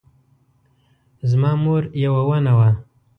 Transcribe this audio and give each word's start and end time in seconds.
زما 1.29 1.51
مور 1.63 1.83
یوه 2.03 2.21
ونه 2.29 2.53
وه 2.57 2.69